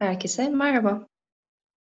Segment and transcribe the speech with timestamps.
[0.00, 1.08] Herkese merhaba.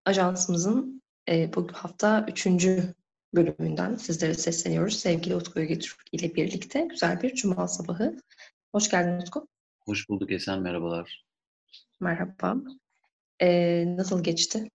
[0.04, 2.94] Ajansımızın e, bu hafta üçüncü
[3.34, 4.96] bölümünden sizlere sesleniyoruz.
[4.96, 8.16] Sevgili Utku Ögetürk ile birlikte güzel bir cuma sabahı.
[8.72, 9.48] Hoş geldin Utku.
[9.80, 11.24] Hoş bulduk Esen, merhabalar.
[12.00, 12.56] Merhaba.
[13.40, 14.70] E, nasıl geçti?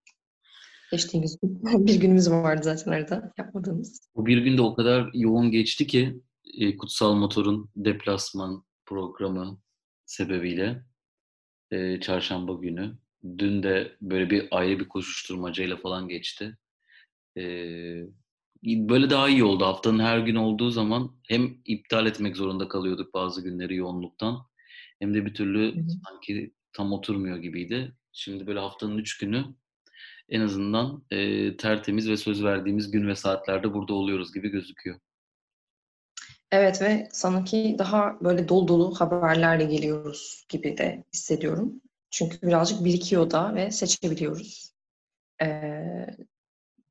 [0.91, 1.63] Geçtiğimiz gün.
[1.87, 4.09] bir günümüz vardı zaten arada yapmadığımız.
[4.15, 6.21] Bu bir günde o kadar yoğun geçti ki
[6.59, 9.57] e, Kutsal Motor'un deplasman programı
[10.05, 10.83] sebebiyle
[11.71, 13.02] e, çarşamba günü.
[13.37, 16.57] Dün de böyle bir ayrı bir koşuşturmacayla falan geçti.
[17.37, 17.43] E,
[18.63, 19.65] böyle daha iyi oldu.
[19.65, 24.37] Haftanın her gün olduğu zaman hem iptal etmek zorunda kalıyorduk bazı günleri yoğunluktan
[24.99, 25.85] hem de bir türlü hı hı.
[26.07, 27.93] sanki tam oturmuyor gibiydi.
[28.13, 29.45] Şimdi böyle haftanın üç günü
[30.29, 34.99] en azından e, tertemiz ve söz verdiğimiz gün ve saatlerde burada oluyoruz gibi gözüküyor.
[36.51, 41.81] Evet ve sanki daha böyle dolu dolu haberlerle geliyoruz gibi de hissediyorum.
[42.13, 44.73] Çünkü birazcık birikiyor da ve seçebiliyoruz.
[45.41, 46.07] Ee,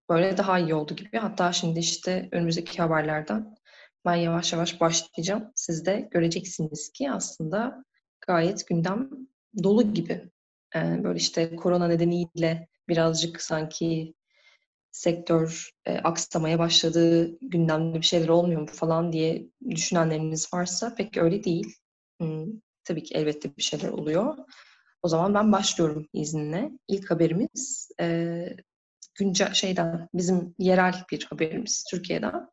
[0.09, 1.19] böyle daha iyi oldu gibi.
[1.19, 3.55] Hatta şimdi işte önümüzdeki haberlerden
[4.05, 5.53] ben yavaş yavaş başlayacağım.
[5.55, 7.85] Siz de göreceksiniz ki aslında
[8.27, 9.11] gayet gündem
[9.63, 10.31] dolu gibi.
[10.77, 14.15] Ee, böyle işte korona nedeniyle birazcık sanki
[14.91, 21.45] sektör e, aksamaya başladığı gündemde bir şeyler olmuyor mu falan diye düşünenleriniz varsa pek öyle
[21.45, 21.77] değil.
[22.21, 22.47] Hmm,
[22.85, 24.37] tabii ki elbette bir şeyler oluyor.
[25.03, 26.71] O zaman ben başlıyorum izninle.
[26.89, 28.57] İlk haberimiz e,
[29.15, 32.49] güncel şeyden, bizim yerel bir haberimiz Türkiye'den.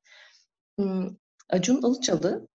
[0.80, 1.16] Hmm,
[1.50, 2.48] Acun Ilıcalı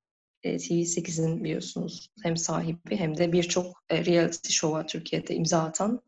[0.43, 6.03] e, TV8'in biliyorsunuz hem sahibi hem de birçok e, reality show'a Türkiye'de imza atan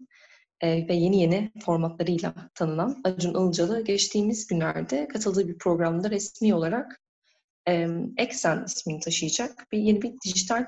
[0.61, 7.01] e, ve yeni yeni formatlarıyla tanınan Acun Ilıcalı geçtiğimiz günlerde katıldığı bir programda resmi olarak
[7.69, 10.67] e, Exen ismini taşıyacak bir yeni bir dijital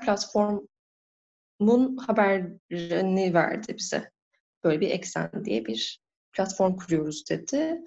[1.59, 4.11] platformun haberini verdi bize.
[4.63, 6.01] Böyle bir Exen diye bir
[6.33, 7.81] platform kuruyoruz dedi.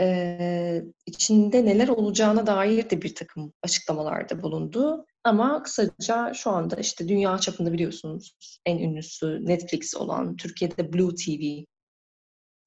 [0.00, 5.06] Ee, içinde neler olacağına dair de bir takım açıklamalarda bulundu.
[5.24, 8.34] Ama kısaca şu anda işte dünya çapında biliyorsunuz
[8.66, 11.64] en ünlüsü Netflix olan Türkiye'de Blue TV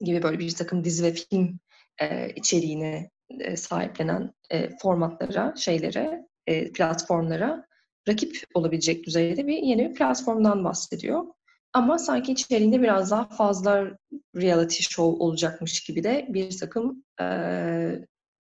[0.06, 1.60] gibi böyle bir takım dizi ve film
[2.02, 3.10] e, içeriğine
[3.40, 7.71] e, sahiplenen e, formatlara, şeylere, e, platformlara
[8.08, 11.26] rakip olabilecek düzeyde bir yeni bir platformdan bahsediyor.
[11.74, 13.98] Ama sanki içeriğinde biraz daha fazla
[14.36, 17.26] reality show olacakmış gibi de bir takım e,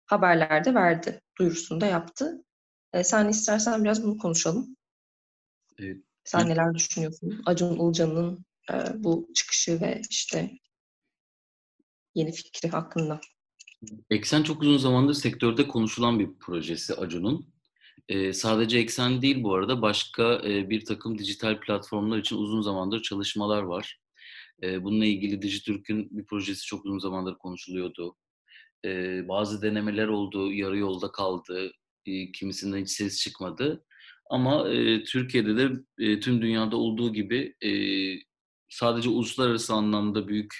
[0.05, 1.21] haberlerde verdi.
[1.39, 2.43] Duyurusunu da yaptı.
[2.93, 4.77] E, sen istersen biraz bunu konuşalım.
[5.79, 5.97] Evet.
[6.23, 7.41] Sen neler düşünüyorsun?
[7.45, 10.51] Acun Ilıcan'ın e, bu çıkışı ve işte
[12.15, 13.19] yeni fikri hakkında.
[14.09, 17.50] Eksen çok uzun zamandır sektörde konuşulan bir projesi Acun'un.
[18.33, 23.99] Sadece Eksen değil bu arada başka bir takım dijital platformlar için uzun zamandır çalışmalar var.
[24.63, 28.15] Bununla ilgili Dijitürk'ün bir projesi çok uzun zamandır konuşuluyordu.
[29.27, 31.71] Bazı denemeler oldu, yarı yolda kaldı,
[32.05, 33.85] e, kimisinden hiç ses çıkmadı.
[34.29, 34.63] Ama
[35.07, 35.69] Türkiye'de de
[36.19, 37.55] tüm dünyada olduğu gibi
[38.69, 40.53] sadece uluslararası anlamda büyük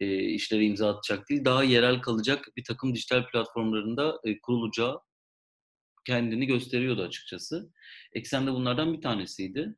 [0.00, 5.00] işlere imza atacak değil, daha yerel kalacak bir takım dijital platformlarında e, kurulacağı
[6.08, 7.72] kendini gösteriyordu açıkçası.
[8.12, 9.74] Eksen de bunlardan bir tanesiydi.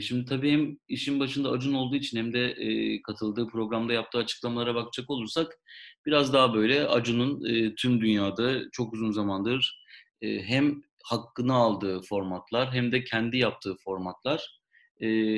[0.00, 2.56] Şimdi tabii hem işin başında Acun olduğu için hem de
[3.02, 5.58] katıldığı programda yaptığı açıklamalara bakacak olursak
[6.06, 7.42] biraz daha böyle Acun'un
[7.74, 9.84] tüm dünyada çok uzun zamandır
[10.22, 14.60] hem hakkını aldığı formatlar hem de kendi yaptığı formatlar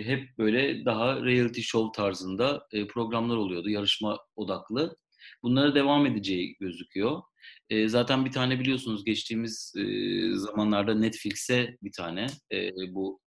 [0.05, 4.97] hep böyle daha reality show tarzında programlar oluyordu, yarışma odaklı.
[5.43, 7.23] Bunlara devam edeceği gözüküyor.
[7.71, 9.85] E, zaten bir tane biliyorsunuz geçtiğimiz e,
[10.35, 13.21] zamanlarda Netflix'e bir tane e, bu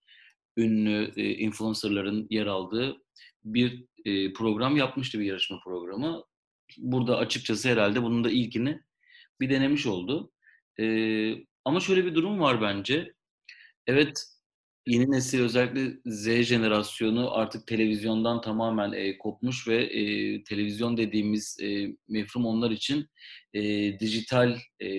[0.58, 2.98] ünlü e, influencerların yer aldığı
[3.44, 6.24] bir e, program yapmıştı bir yarışma programı.
[6.78, 8.80] Burada açıkçası herhalde bunun da ilkini
[9.42, 10.32] bir denemiş oldu.
[10.80, 10.86] E,
[11.66, 13.14] ama şöyle bir durum var bence.
[13.88, 14.24] Evet
[14.86, 21.88] yeni nesil özellikle Z jenerasyonu artık televizyondan tamamen e, kopmuş ve e, televizyon dediğimiz e,
[22.10, 23.08] mefhum onlar için
[23.54, 23.62] e,
[24.00, 24.90] dijital e,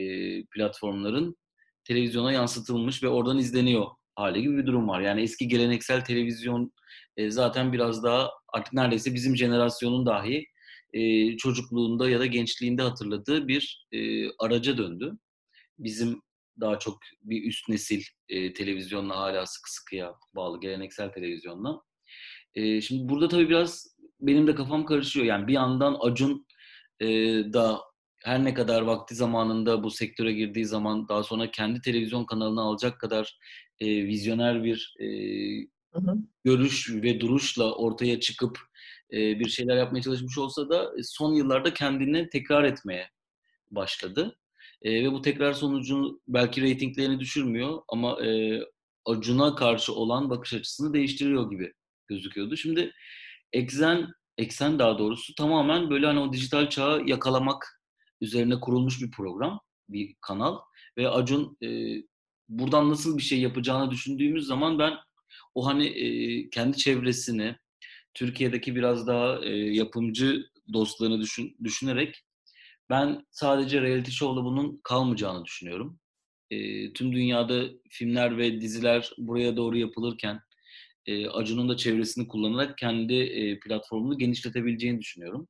[0.44, 1.36] platformların
[1.84, 5.00] televizyona yansıtılmış ve oradan izleniyor hali gibi bir durum var.
[5.00, 6.72] Yani eski geleneksel televizyon
[7.16, 10.46] e, zaten biraz daha artık neredeyse bizim jenerasyonun dahi
[10.92, 15.18] e, çocukluğunda ya da gençliğinde hatırladığı bir e, araca döndü.
[15.78, 16.22] Bizim
[16.60, 21.82] daha çok bir üst nesil e, televizyonla hala sıkı sıkıya bağlı geleneksel televizyonla.
[22.54, 25.26] E, şimdi burada tabii biraz benim de kafam karışıyor.
[25.26, 26.46] Yani bir yandan Acun
[27.00, 27.06] e,
[27.52, 27.80] da
[28.24, 33.00] her ne kadar vakti zamanında bu sektöre girdiği zaman daha sonra kendi televizyon kanalını alacak
[33.00, 33.38] kadar
[33.80, 35.06] e, vizyoner bir e,
[35.92, 36.16] hı hı.
[36.44, 38.58] görüş ve duruşla ortaya çıkıp
[39.12, 43.10] bir şeyler yapmaya çalışmış olsa da son yıllarda kendini tekrar etmeye
[43.70, 44.36] başladı.
[44.84, 48.18] Ve bu tekrar sonucu belki reytinglerini düşürmüyor ama
[49.04, 51.72] Acun'a karşı olan bakış açısını değiştiriyor gibi
[52.08, 52.56] gözüküyordu.
[52.56, 52.92] Şimdi
[53.52, 54.08] Eksen,
[54.38, 57.82] Eksen daha doğrusu tamamen böyle hani o dijital çağı yakalamak
[58.20, 60.58] üzerine kurulmuş bir program, bir kanal
[60.98, 61.96] ve Acun e,
[62.48, 64.94] buradan nasıl bir şey yapacağını düşündüğümüz zaman ben
[65.54, 67.56] o hani e, kendi çevresini,
[68.14, 72.24] Türkiye'deki biraz daha e, yapımcı dostlarını düşün, düşünerek
[72.90, 76.00] ben sadece reality show'la bunun kalmayacağını düşünüyorum.
[76.50, 80.40] E, tüm dünyada filmler ve diziler buraya doğru yapılırken
[81.06, 85.48] e, Acun'un da çevresini kullanarak kendi e, platformunu genişletebileceğini düşünüyorum.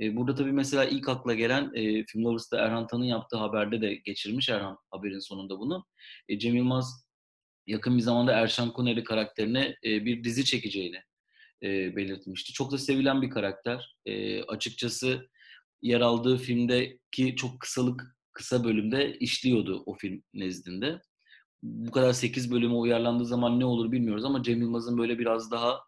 [0.00, 3.94] E, burada tabii mesela ilk akla gelen e, Film Lovers'ta Erhan Tan'ın yaptığı haberde de
[3.94, 5.84] geçirmiş Erhan haberin sonunda bunu.
[6.28, 7.06] E, Cem Yılmaz
[7.66, 11.00] yakın bir zamanda Erşan Kuneri karakterine e, bir dizi çekeceğini
[11.62, 12.52] e, belirtmişti.
[12.52, 13.96] Çok da sevilen bir karakter.
[14.06, 15.28] E, açıkçası
[15.82, 21.00] yer aldığı filmdeki çok kısalık kısa bölümde işliyordu o film nezdinde.
[21.62, 25.80] Bu kadar 8 bölüme uyarlandığı zaman ne olur bilmiyoruz ama Cem Yılmaz'ın böyle biraz daha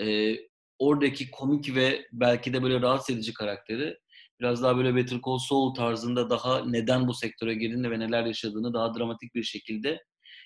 [0.00, 0.36] e,
[0.78, 3.96] oradaki komik ve belki de böyle rahatsız edici karakteri
[4.40, 8.74] biraz daha böyle Better Call Saul tarzında daha neden bu sektöre girdiğini ve neler yaşadığını
[8.74, 10.04] daha dramatik bir şekilde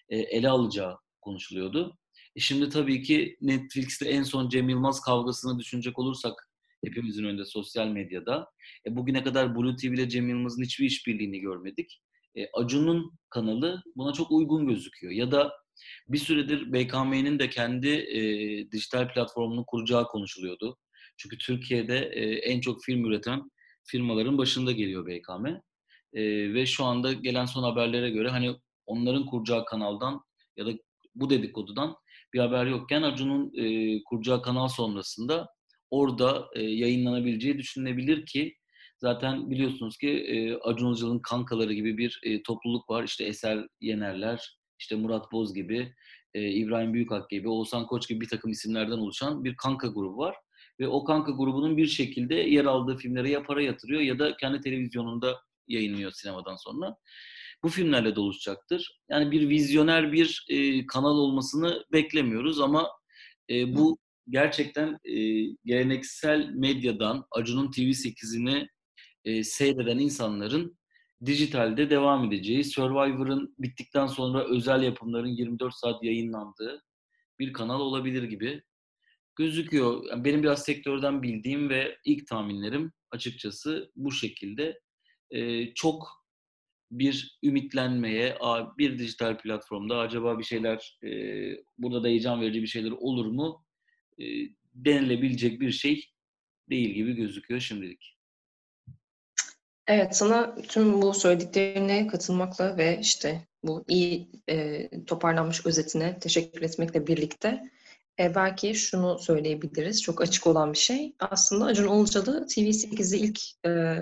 [0.08, 1.98] e, ele alacağı konuşuluyordu.
[2.36, 6.48] E şimdi tabii ki Netflix'te en son Cem Yılmaz kavgasını düşünecek olursak
[6.86, 8.50] hepimizin önünde sosyal medyada.
[8.86, 12.00] E, bugüne kadar Blue TV ile Cem Yılmaz'ın hiçbir işbirliğini görmedik.
[12.36, 15.12] E, Acun'un kanalı buna çok uygun gözüküyor.
[15.12, 15.52] Ya da
[16.08, 18.20] bir süredir BKM'nin de kendi e,
[18.70, 20.76] dijital platformunu kuracağı konuşuluyordu.
[21.16, 23.50] Çünkü Türkiye'de e, en çok film üreten
[23.84, 25.46] firmaların başında geliyor BKM.
[26.12, 30.20] E, ve şu anda gelen son haberlere göre hani onların kuracağı kanaldan
[30.56, 30.70] ya da
[31.14, 31.96] bu dedikodudan
[32.32, 35.48] bir haber yokken Acun'un e, kuracağı kanal sonrasında
[35.94, 38.56] orada e, yayınlanabileceği düşünülebilir ki
[38.98, 43.04] zaten biliyorsunuz ki e, Acun Ilıcalı'nın kankaları gibi bir e, topluluk var.
[43.04, 45.94] İşte Eser Yenerler, işte Murat Boz gibi,
[46.34, 50.36] İbrahim Büyükak gibi, Oğuzhan Koç gibi bir takım isimlerden oluşan bir kanka grubu var.
[50.80, 54.60] Ve o kanka grubunun bir şekilde yer aldığı filmlere ya para yatırıyor ya da kendi
[54.60, 56.96] televizyonunda yayınlıyor sinemadan sonra.
[57.62, 59.00] Bu filmlerle doluşacaktır.
[59.10, 62.88] Yani bir vizyoner bir e, kanal olmasını beklemiyoruz ama
[63.50, 65.14] e, bu gerçekten e,
[65.64, 68.68] geleneksel medyadan Acun'un TV8'ini
[69.24, 70.78] e, seyreden insanların
[71.26, 76.82] dijitalde devam edeceği, Survivor'ın bittikten sonra özel yapımların 24 saat yayınlandığı
[77.38, 78.62] bir kanal olabilir gibi
[79.36, 80.04] gözüküyor.
[80.10, 84.80] Yani benim biraz sektörden bildiğim ve ilk tahminlerim açıkçası bu şekilde.
[85.30, 86.24] Ee, çok
[86.90, 88.38] bir ümitlenmeye,
[88.78, 91.10] bir dijital platformda acaba bir şeyler, e,
[91.78, 93.64] burada da heyecan verici bir şeyler olur mu
[94.74, 96.04] denilebilecek bir şey
[96.70, 98.18] değil gibi gözüküyor şimdilik.
[99.86, 107.06] Evet, sana tüm bu söylediklerine katılmakla ve işte bu iyi e, toparlanmış özetine teşekkür etmekle
[107.06, 107.70] birlikte
[108.20, 110.02] e, belki şunu söyleyebiliriz.
[110.02, 111.14] Çok açık olan bir şey.
[111.18, 113.96] Aslında Acun Ilıcalı TV8'i ilk e,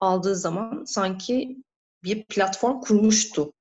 [0.00, 1.56] aldığı zaman sanki
[2.04, 3.52] bir platform kurmuştu.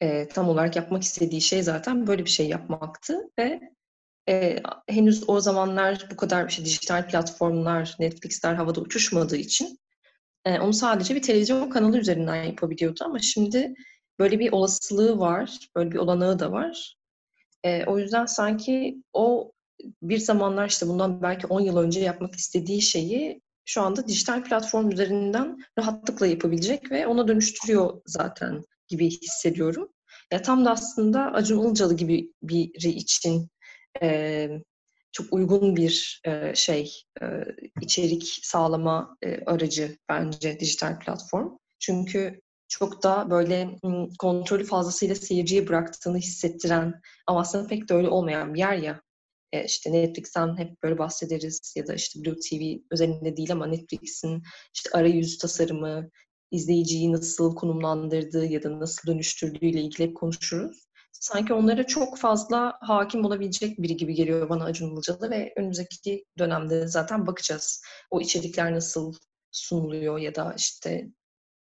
[0.00, 3.73] E, tam olarak yapmak istediği şey zaten böyle bir şey yapmaktı ve
[4.28, 9.78] e, henüz o zamanlar bu kadar işte dijital platformlar, Netflix'ler havada uçuşmadığı için
[10.44, 13.74] e, onu sadece bir televizyon kanalı üzerinden yapabiliyordu ama şimdi
[14.18, 16.96] böyle bir olasılığı var, böyle bir olanağı da var.
[17.64, 19.52] E, o yüzden sanki o
[20.02, 24.90] bir zamanlar işte bundan belki 10 yıl önce yapmak istediği şeyi şu anda dijital platform
[24.90, 29.88] üzerinden rahatlıkla yapabilecek ve ona dönüştürüyor zaten gibi hissediyorum.
[30.32, 33.48] Ya tam da aslında Acun Ilıcalı gibi biri için
[34.02, 34.48] e,
[35.12, 37.26] çok uygun bir e, şey, e,
[37.80, 41.56] içerik sağlama e, aracı bence dijital platform.
[41.78, 43.78] Çünkü çok da böyle
[44.18, 49.02] kontrolü fazlasıyla seyirciye bıraktığını hissettiren ama aslında pek de öyle olmayan bir yer ya.
[49.52, 54.42] E, işte Netflix'ten hep böyle bahsederiz ya da işte Blue TV özelinde değil ama Netflix'in
[54.74, 56.10] işte arayüz tasarımı,
[56.50, 60.86] izleyiciyi nasıl konumlandırdığı ya da nasıl dönüştürdüğü ile ilgili hep konuşuruz
[61.20, 66.86] sanki onlara çok fazla hakim olabilecek biri gibi geliyor bana Acun Ilıcalı ve önümüzdeki dönemde
[66.86, 67.82] zaten bakacağız.
[68.10, 69.14] O içerikler nasıl
[69.50, 71.08] sunuluyor ya da işte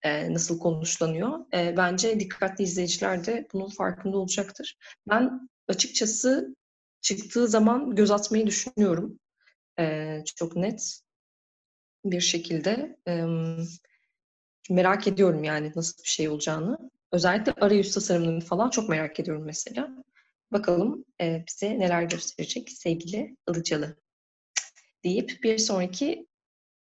[0.02, 1.38] e, nasıl konuşlanıyor.
[1.54, 4.78] E, bence dikkatli izleyiciler de bunun farkında olacaktır.
[5.08, 6.56] Ben açıkçası
[7.00, 9.18] çıktığı zaman göz atmayı düşünüyorum.
[9.78, 11.00] E, çok net
[12.04, 12.96] bir şekilde.
[13.08, 13.24] E,
[14.70, 16.90] merak ediyorum yani nasıl bir şey olacağını.
[17.12, 19.90] Özellikle arayüz tasarımını falan çok merak ediyorum mesela.
[20.52, 23.96] Bakalım e, bize neler gösterecek sevgili Ilıcalı.
[25.04, 26.26] deyip bir sonraki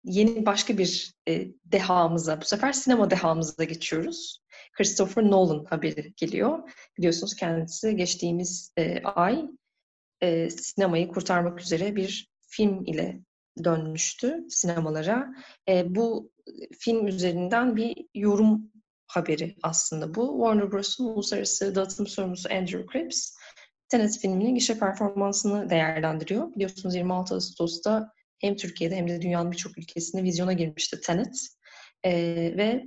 [0.03, 4.43] yeni başka bir e, dehamıza, bu sefer sinema dehamıza geçiyoruz.
[4.73, 6.71] Christopher Nolan haberi geliyor.
[6.97, 9.45] Biliyorsunuz kendisi geçtiğimiz e, ay
[10.21, 13.19] e, sinemayı kurtarmak üzere bir film ile
[13.63, 15.33] dönmüştü sinemalara.
[15.69, 16.31] E, bu
[16.79, 18.71] film üzerinden bir yorum
[19.09, 20.37] haberi aslında bu.
[20.37, 23.33] Warner Bros'un uluslararası dağıtım sorumlusu Andrew Cripps,
[23.89, 26.55] Tenet filminin gişe performansını değerlendiriyor.
[26.55, 31.47] Biliyorsunuz 26 Ağustos'ta hem Türkiye'de hem de dünyanın birçok ülkesinde vizyona girmişti Tenet.
[32.03, 32.11] E,
[32.57, 32.85] ve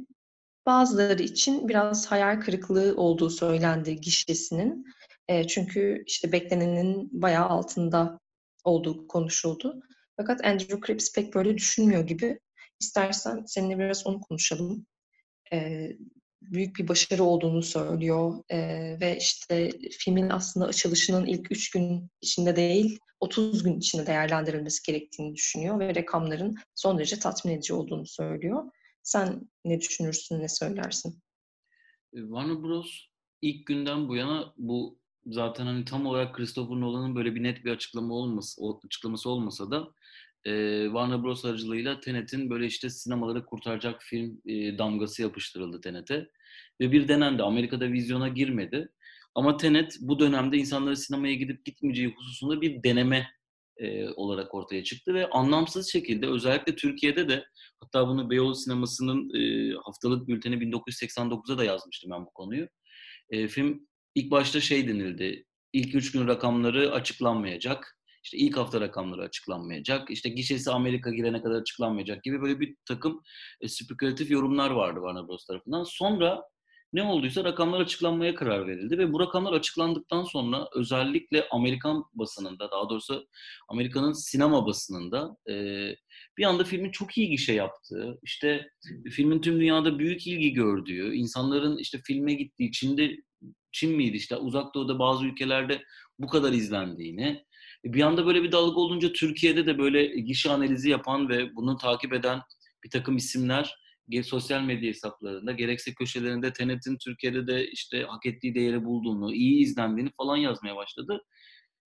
[0.67, 4.85] bazıları için biraz hayal kırıklığı olduğu söylendi gişesinin.
[5.29, 8.19] E, çünkü işte beklenenin bayağı altında
[8.65, 9.81] olduğu konuşuldu.
[10.17, 12.41] Fakat Andrew Cripps pek böyle düşünmüyor gibi.
[12.81, 14.87] İstersen seninle biraz onu konuşalım.
[15.53, 15.89] E,
[16.43, 18.59] büyük bir başarı olduğunu söylüyor e,
[19.01, 25.35] ve işte filmin aslında açılışının ilk üç gün içinde değil 30 gün içinde değerlendirilmesi gerektiğini
[25.35, 28.65] düşünüyor ve rakamların son derece tatmin edici olduğunu söylüyor.
[29.03, 31.23] Sen ne düşünürsün, ne söylersin?
[32.15, 33.07] E, Warner Bros.
[33.43, 37.71] ilk günden bu yana bu zaten hani tam olarak Christopher Nolan'ın böyle bir net bir
[37.71, 39.89] açıklama olması, açıklaması olmasa da
[40.45, 41.45] e, Warner Bros.
[41.45, 46.29] aracılığıyla Tenet'in böyle işte sinemaları kurtaracak film e, damgası yapıştırıldı Tenet'e.
[46.81, 47.43] Ve bir denendi.
[47.43, 48.89] Amerika'da vizyona girmedi.
[49.35, 53.27] Ama Tenet bu dönemde insanların sinemaya gidip gitmeyeceği hususunda bir deneme
[53.77, 57.45] e, olarak ortaya çıktı ve anlamsız şekilde özellikle Türkiye'de de
[57.81, 62.69] hatta bunu Beyoğlu Sineması'nın e, haftalık bülteni 1989'da da yazmıştım ben bu konuyu.
[63.31, 65.45] E, film ilk başta şey denildi.
[65.73, 67.99] İlk üç gün rakamları açıklanmayacak.
[68.25, 70.11] İşte ilk hafta rakamları açıklanmayacak.
[70.11, 73.23] İşte gişesi Amerika girene kadar açıklanmayacak gibi böyle bir takım
[73.61, 75.47] e, spekülatif yorumlar vardı Warner Bros.
[75.47, 75.85] tarafından.
[75.85, 76.43] Sonra
[76.93, 82.91] ne olduysa rakamlar açıklanmaya karar verildi ve bu rakamlar açıklandıktan sonra özellikle Amerikan basınında daha
[82.91, 83.27] doğrusu
[83.69, 85.55] Amerika'nın sinema basınında e,
[86.39, 88.71] bir anda filmin çok iyi gişe yaptığı, işte
[89.11, 93.17] filmin tüm dünyada büyük ilgi gördüğü, insanların işte filme gittiği, Çin'de
[93.73, 95.83] Çin miydi işte uzak doğuda bazı ülkelerde
[96.19, 97.45] bu kadar izlendiğini,
[97.85, 102.13] bir anda böyle bir dalga olunca Türkiye'de de böyle gişe analizi yapan ve bunu takip
[102.13, 102.41] eden
[102.85, 103.83] bir takım isimler
[104.23, 110.11] sosyal medya hesaplarında gerekse köşelerinde Tenet'in Türkiye'de de işte hak ettiği değeri bulduğunu, iyi izlendiğini
[110.17, 111.25] falan yazmaya başladı.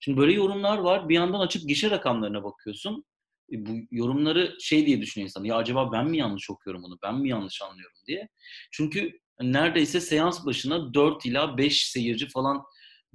[0.00, 1.08] Şimdi böyle yorumlar var.
[1.08, 3.04] Bir yandan açıp gişe rakamlarına bakıyorsun.
[3.52, 5.44] E, bu yorumları şey diye düşünüyor insan.
[5.44, 6.98] Ya acaba ben mi yanlış okuyorum bunu?
[7.02, 8.28] Ben mi yanlış anlıyorum diye.
[8.70, 12.62] Çünkü neredeyse seans başına 4 ila 5 seyirci falan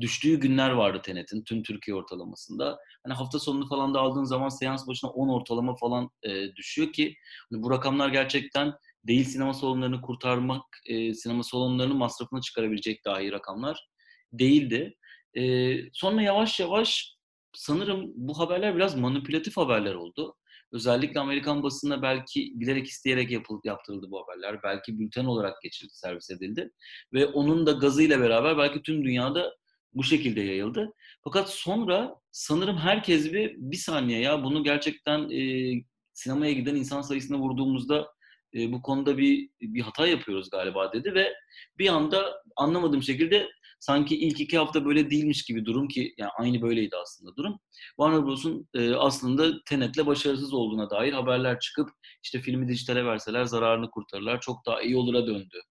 [0.01, 2.79] düştüğü günler vardı Tenet'in tüm Türkiye ortalamasında.
[3.03, 7.15] Hani hafta sonunu falan da aldığın zaman seans başına 10 ortalama falan e, düşüyor ki
[7.51, 8.73] hani bu rakamlar gerçekten
[9.07, 13.87] değil sinema salonlarını kurtarmak, e, sinema salonlarının masrafını çıkarabilecek dahi rakamlar
[14.33, 14.95] değildi.
[15.37, 17.15] E, sonra yavaş yavaş
[17.53, 20.35] sanırım bu haberler biraz manipülatif haberler oldu.
[20.71, 24.63] Özellikle Amerikan basında belki bilerek isteyerek yapıldı, yaptırıldı bu haberler.
[24.63, 26.71] Belki bülten olarak geçirildi, servis edildi.
[27.13, 29.51] Ve onun da gazıyla beraber belki tüm dünyada
[29.93, 30.93] bu şekilde yayıldı.
[31.23, 35.71] Fakat sonra sanırım herkes bir, bir saniye ya bunu gerçekten e,
[36.13, 38.07] sinemaya giden insan sayısına vurduğumuzda
[38.53, 41.33] e, bu konuda bir bir hata yapıyoruz galiba dedi ve
[41.77, 46.61] bir anda anlamadığım şekilde sanki ilk iki hafta böyle değilmiş gibi durum ki yani aynı
[46.61, 47.59] böyleydi aslında durum.
[47.87, 51.89] Warner Bros'un e, aslında Tenet'le başarısız olduğuna dair haberler çıkıp
[52.23, 55.61] işte filmi dijitale verseler zararını kurtarırlar çok daha iyi olura döndü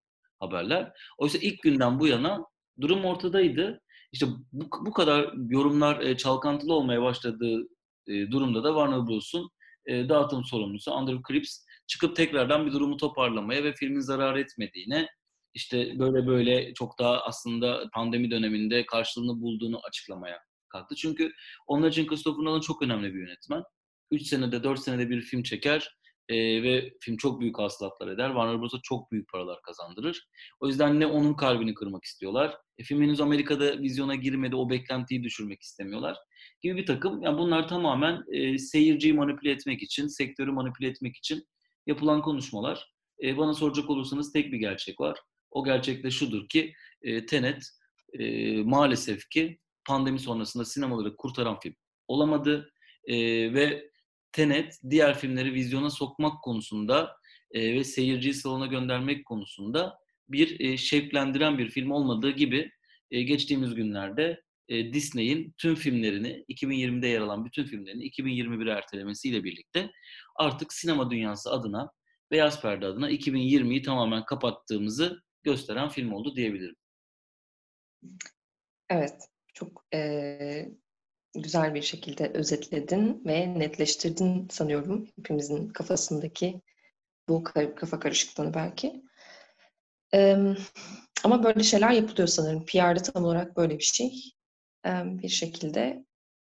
[0.41, 0.93] haberler.
[1.19, 2.45] Oysa ilk günden bu yana
[2.81, 3.81] durum ortadaydı.
[4.13, 7.69] İşte bu, bu kadar yorumlar e, çalkantılı olmaya başladığı
[8.07, 9.51] e, durumda da Warner Bros'un
[9.87, 15.09] e, dağıtım sorumlusu Andrew Cripps çıkıp tekrardan bir durumu toparlamaya ve filmin zarar etmediğine
[15.55, 20.39] işte böyle böyle çok daha aslında pandemi döneminde karşılığını bulduğunu açıklamaya
[20.69, 20.95] kalktı.
[20.95, 21.33] Çünkü
[21.67, 23.63] onlar için Christopher Nolan çok önemli bir yönetmen.
[24.11, 26.00] 3 senede 4 senede bir film çeker
[26.31, 28.29] e, ve film çok büyük hasılatlar eder.
[28.29, 30.29] Warner Bros'a çok büyük paralar kazandırır.
[30.61, 32.57] O yüzden ne onun kalbini kırmak istiyorlar.
[32.79, 36.17] E, film henüz Amerika'da vizyona girmedi, o beklentiyi düşürmek istemiyorlar.
[36.63, 37.23] Gibi bir takım.
[37.23, 41.45] Yani bunlar tamamen e, seyirciyi manipüle etmek için, sektörü manipüle etmek için
[41.87, 42.93] yapılan konuşmalar.
[43.23, 45.19] E, bana soracak olursanız tek bir gerçek var.
[45.51, 46.73] O gerçek de şudur ki
[47.03, 47.63] e, Tenet
[48.19, 51.75] e, maalesef ki pandemi sonrasında sinemaları kurtaran film
[52.09, 52.73] olamadı
[53.05, 53.17] e,
[53.55, 53.91] ve
[54.33, 57.17] Tenet diğer filmleri vizyona sokmak konusunda
[57.53, 62.71] e, ve seyirciyi salona göndermek konusunda bir e, şevklendiren bir film olmadığı gibi
[63.11, 69.91] e, geçtiğimiz günlerde e, Disney'in tüm filmlerini 2020'de yer alan bütün filmlerini 2021'e ertelemesiyle birlikte
[70.37, 71.91] artık sinema dünyası adına
[72.31, 76.77] Beyaz Perde adına 2020'yi tamamen kapattığımızı gösteren film oldu diyebilirim.
[78.91, 79.15] Evet,
[79.55, 80.69] çok e,
[81.35, 86.61] güzel bir şekilde özetledin ve netleştirdin sanıyorum hepimizin kafasındaki
[87.29, 87.45] bu
[87.77, 89.03] kafa karışıklığını belki.
[91.25, 92.67] ama böyle şeyler yapılıyor sanırım.
[92.67, 94.33] PR'da tam olarak böyle bir şey.
[94.87, 96.05] bir şekilde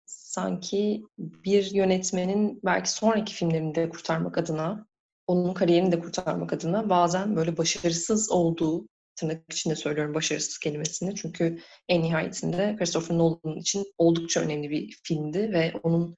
[0.05, 4.87] sanki bir yönetmenin belki sonraki filmlerini de kurtarmak adına,
[5.27, 8.87] onun kariyerini de kurtarmak adına bazen böyle başarısız olduğu,
[9.19, 11.59] tırnak içinde söylüyorum başarısız kelimesini çünkü
[11.89, 16.15] en nihayetinde Christopher Nolan için oldukça önemli bir filmdi ve onun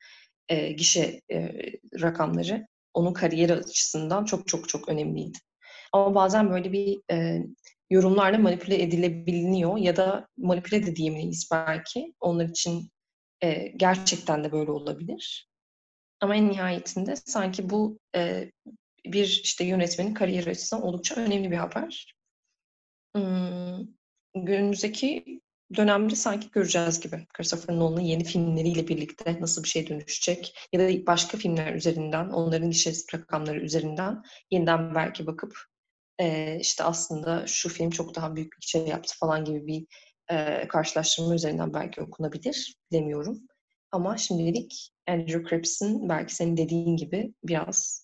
[0.50, 1.52] e, gişe e,
[2.02, 5.38] rakamları onun kariyeri açısından çok çok çok önemliydi.
[5.94, 7.40] Ama bazen böyle bir e,
[7.90, 12.14] yorumlarla manipüle edilebiliyor ya da manipüle de diyemeyiz belki.
[12.20, 12.90] Onlar için
[13.44, 15.50] e, gerçekten de böyle olabilir.
[16.22, 18.52] Ama en nihayetinde sanki bu e,
[19.06, 22.16] bir işte yönetmenin kariyeri açısından oldukça önemli bir haber.
[24.36, 25.42] Günümüzdeki
[25.76, 27.28] dönemde sanki göreceğiz gibi.
[27.34, 32.72] Christopher Nolan'ın yeni filmleriyle birlikte nasıl bir şey dönüşecek ya da başka filmler üzerinden, onların
[32.72, 35.54] gişe rakamları üzerinden yeniden belki bakıp
[36.20, 39.86] e, işte aslında şu film çok daha büyük bir şey yaptı falan gibi bir
[40.32, 42.76] e, karşılaştırma üzerinden belki okunabilir.
[42.92, 43.42] Bilemiyorum.
[43.92, 48.01] Ama şimdilik Andrew Crips'in belki senin dediğin gibi biraz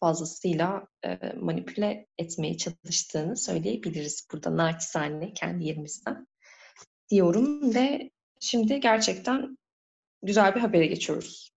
[0.00, 6.26] fazlasıyla e, manipüle etmeye çalıştığını söyleyebiliriz burada naçizane kendi yerimizden
[7.10, 8.10] diyorum ve
[8.40, 9.58] şimdi gerçekten
[10.22, 11.50] güzel bir habere geçiyoruz.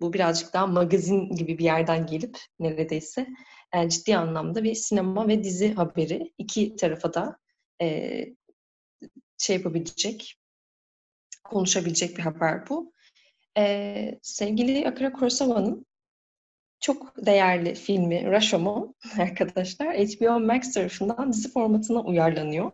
[0.00, 3.26] Bu birazcık daha magazin gibi bir yerden gelip neredeyse
[3.74, 7.38] yani ciddi anlamda bir sinema ve dizi haberi iki tarafa da
[7.82, 8.26] e,
[9.38, 10.38] şey yapabilecek,
[11.44, 12.92] konuşabilecek bir haber bu.
[13.56, 15.86] E, sevgili Akira Kurosawa'nın
[16.80, 22.72] çok değerli filmi Rashomon arkadaşlar HBO Max tarafından dizi formatına uyarlanıyor.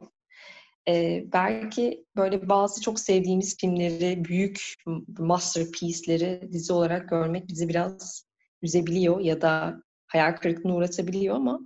[0.88, 4.74] Ee, belki böyle bazı çok sevdiğimiz filmleri, büyük
[5.18, 8.26] masterpiece'leri dizi olarak görmek bizi biraz
[8.62, 11.60] üzebiliyor ya da hayal kırıklığına uğratabiliyor ama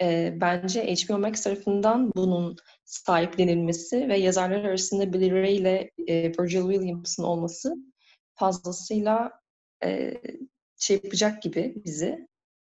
[0.00, 6.72] e, bence HBO Max tarafından bunun sahiplenilmesi ve yazarlar arasında Billy Ray ile e, Virgil
[6.72, 7.74] Williams'ın olması
[8.34, 9.32] fazlasıyla
[9.84, 10.14] e,
[10.78, 12.28] şey yapacak gibi bizi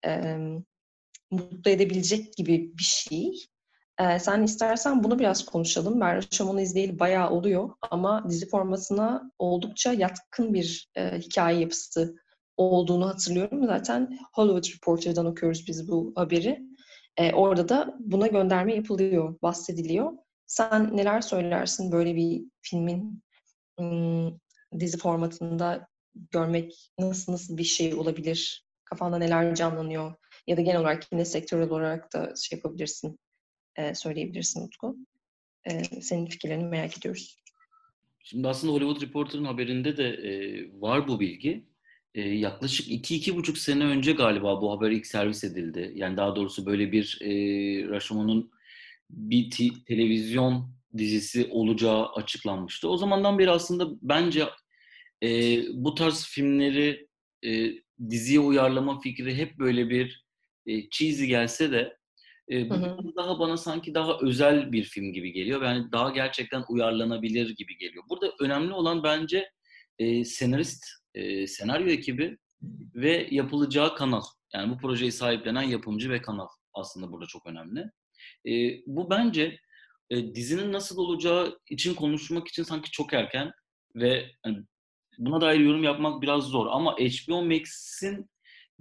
[0.07, 0.37] e,
[1.31, 3.47] mutlu edebilecek gibi bir şey.
[4.01, 6.01] E, sen istersen bunu biraz konuşalım.
[6.01, 12.17] Ben Raşamon'u izleyeli bayağı oluyor ama dizi formatına oldukça yatkın bir e, hikaye yapısı
[12.57, 13.67] olduğunu hatırlıyorum.
[13.67, 16.63] Zaten Hollywood Reporter'dan okuyoruz biz bu haberi.
[17.17, 20.13] E, orada da buna gönderme yapılıyor, bahsediliyor.
[20.47, 23.23] Sen neler söylersin böyle bir filmin
[23.81, 24.41] ım,
[24.79, 25.89] dizi formatında
[26.31, 28.67] görmek nasıl nasıl bir şey olabilir?
[28.85, 30.15] Kafanda neler canlanıyor?
[30.47, 33.19] Ya da genel olarak yine sektörel olarak da şey yapabilirsin,
[33.77, 34.97] e, söyleyebilirsin Utku.
[35.65, 37.37] E, senin fikirlerini merak ediyoruz.
[38.25, 40.31] Şimdi aslında Hollywood Reporter'ın haberinde de e,
[40.81, 41.65] var bu bilgi.
[42.15, 45.93] E, yaklaşık iki iki buçuk sene önce galiba bu haber ilk servis edildi.
[45.95, 47.29] Yani daha doğrusu böyle bir e,
[47.89, 48.51] Rashomon'un
[49.11, 49.51] bir
[49.87, 52.89] televizyon dizisi olacağı açıklanmıştı.
[52.89, 54.45] O zamandan beri aslında bence
[55.23, 57.09] e, bu tarz filmleri
[57.45, 57.73] e,
[58.11, 60.27] diziye uyarlama fikri hep böyle bir
[60.67, 61.97] e, cheesy gelse de
[62.51, 63.17] e, bu hı hı.
[63.17, 65.63] daha bana sanki daha özel bir film gibi geliyor.
[65.63, 68.05] Yani daha gerçekten uyarlanabilir gibi geliyor.
[68.09, 69.51] Burada önemli olan bence
[69.99, 72.39] e, senarist, e, senaryo ekibi
[72.95, 74.23] ve yapılacağı kanal.
[74.55, 77.91] Yani bu projeyi sahiplenen yapımcı ve kanal aslında burada çok önemli.
[78.49, 79.59] E, bu bence
[80.11, 83.53] e, dizinin nasıl olacağı için konuşmak için sanki çok erken
[83.95, 84.59] ve hani,
[85.19, 88.31] buna dair yorum yapmak biraz zor ama HBO Max'in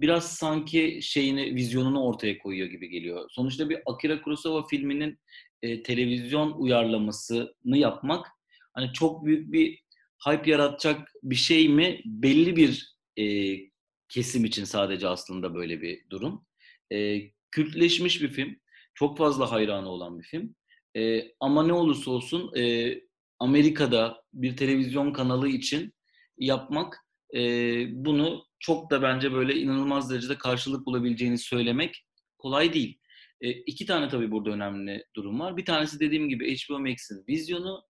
[0.00, 3.30] biraz sanki şeyini, vizyonunu ortaya koyuyor gibi geliyor.
[3.30, 5.18] Sonuçta bir Akira Kurosawa filminin
[5.62, 8.26] e, televizyon uyarlamasını yapmak
[8.72, 9.82] hani çok büyük bir
[10.26, 12.00] hype yaratacak bir şey mi?
[12.04, 13.56] Belli bir e,
[14.08, 16.46] kesim için sadece aslında böyle bir durum.
[16.92, 17.20] E,
[17.50, 18.56] kültleşmiş bir film.
[18.94, 20.54] Çok fazla hayranı olan bir film.
[20.96, 22.94] E, ama ne olursa olsun e,
[23.38, 25.94] Amerika'da bir televizyon kanalı için
[26.38, 27.40] yapmak e,
[28.04, 32.06] bunu çok da bence böyle inanılmaz derecede karşılık bulabileceğini söylemek
[32.38, 32.98] kolay değil.
[33.40, 35.56] E, iki tane tabii burada önemli durum var.
[35.56, 37.82] Bir tanesi dediğim gibi HBO Max'in vizyonu.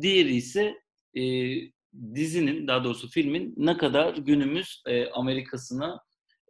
[0.00, 0.74] Diğeri ise
[1.16, 1.22] e,
[2.14, 6.00] dizinin, daha doğrusu filmin ne kadar günümüz e, Amerikasına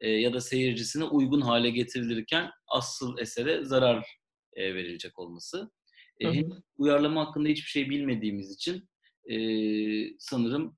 [0.00, 4.06] e, ya da seyircisine uygun hale getirilirken asıl esere zarar
[4.52, 5.70] e, verilecek olması.
[6.20, 6.46] E, hı.
[6.76, 8.88] Uyarlama hakkında hiçbir şey bilmediğimiz için
[9.30, 9.36] e,
[10.18, 10.76] sanırım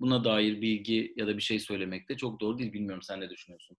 [0.00, 2.72] buna dair bilgi ya da bir şey söylemek de çok doğru değil.
[2.72, 3.76] Bilmiyorum sen ne düşünüyorsun?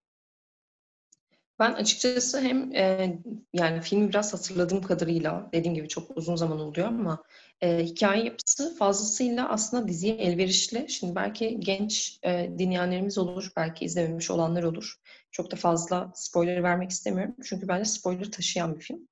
[1.59, 3.15] Ben açıkçası hem e,
[3.53, 7.23] yani filmi biraz hatırladığım kadarıyla dediğim gibi çok uzun zaman oluyor ama
[7.61, 10.89] e, hikaye yapısı fazlasıyla aslında diziye elverişli.
[10.89, 14.95] Şimdi belki genç e, dinleyenlerimiz olur, belki izlememiş olanlar olur.
[15.31, 17.35] Çok da fazla spoiler vermek istemiyorum.
[17.43, 19.07] Çünkü bence spoiler taşıyan bir film.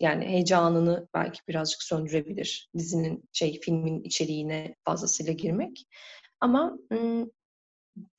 [0.00, 5.86] Yani heyecanını belki birazcık söndürebilir dizinin şey filmin içeriğine fazlasıyla girmek.
[6.40, 6.78] Ama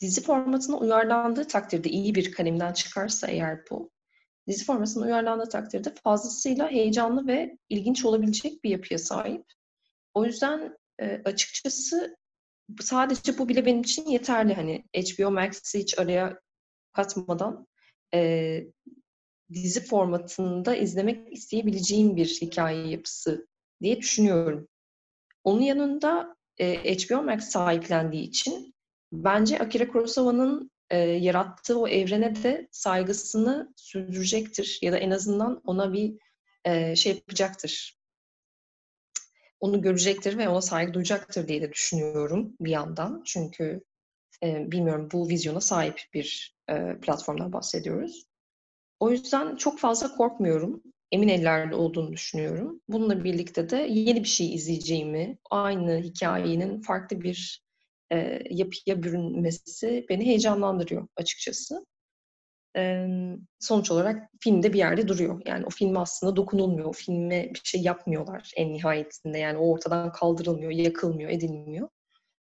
[0.02, 3.92] dizi formatına uyarlandığı takdirde iyi bir kalemden çıkarsa eğer bu,
[4.48, 9.46] dizi formatına uyarlandığı takdirde fazlasıyla heyecanlı ve ilginç olabilecek bir yapıya sahip.
[10.14, 10.78] O yüzden
[11.26, 12.18] açıkçası
[12.82, 14.54] sadece bu bile benim için yeterli.
[14.54, 16.40] Hani HBO Max'i hiç araya
[16.94, 17.68] katmadan
[19.54, 23.48] dizi formatında izlemek isteyebileceğim bir hikaye yapısı
[23.82, 24.68] diye düşünüyorum.
[25.44, 28.76] Onun yanında e, HBO Max sahiplendiği için
[29.12, 35.94] bence Akira Kurosawa'nın e, yarattığı o evrene de saygısını sürdürecektir ya da en azından ona
[35.94, 36.18] bir
[36.66, 37.98] e, şey yapacaktır.
[39.60, 43.22] Onu görecektir ve ona saygı duyacaktır diye de düşünüyorum bir yandan.
[43.26, 43.84] Çünkü
[44.44, 48.26] e, bilmiyorum bu vizyona sahip bir e, platformdan bahsediyoruz.
[49.04, 50.84] O yüzden çok fazla korkmuyorum.
[51.12, 52.82] Emin ellerde olduğunu düşünüyorum.
[52.88, 57.64] Bununla birlikte de yeni bir şey izleyeceğimi, aynı hikayenin farklı bir
[58.12, 61.86] e, yapıya bürünmesi beni heyecanlandırıyor açıkçası.
[62.78, 63.08] E,
[63.60, 65.42] sonuç olarak filmde bir yerde duruyor.
[65.46, 66.86] Yani o filme aslında dokunulmuyor.
[66.86, 69.38] O filme bir şey yapmıyorlar en nihayetinde.
[69.38, 71.90] Yani o ortadan kaldırılmıyor, yakılmıyor, edilmiyor.